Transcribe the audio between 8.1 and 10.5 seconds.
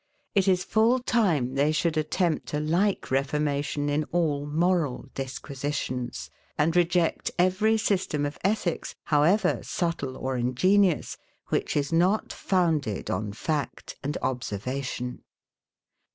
of ethics, however subtle or